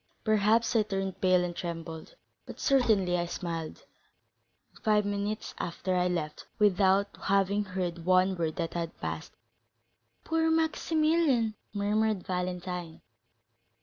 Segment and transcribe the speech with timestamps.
[0.23, 2.15] Perhaps I turned pale and trembled,
[2.47, 3.85] but certainly I smiled;
[4.73, 9.33] and five minutes after I left, without having heard one word that had passed."
[10.23, 13.01] "Poor Maximilian!" murmured Valentine.